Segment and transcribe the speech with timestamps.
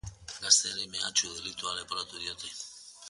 [0.45, 2.55] Gazteari mehatxu delitua leporatu diote.